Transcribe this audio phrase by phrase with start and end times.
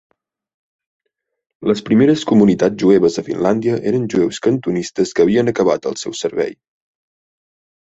[1.71, 6.59] Les primeres comunitats jueves a Finlàndia eren jueus cantonistes que havien acabat el seu servei.